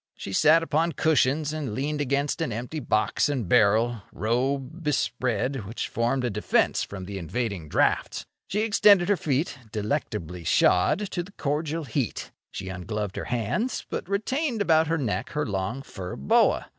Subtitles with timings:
[0.15, 5.87] She sat upon cushions and leaned against an empty box and barrel, robe bespread, which
[5.87, 8.25] formed a defence from the invading draughts.
[8.47, 12.31] She extended her feet, delectably shod, to the cordial heat.
[12.49, 16.67] She ungloved her hands, but retained about her neck her long fur boa.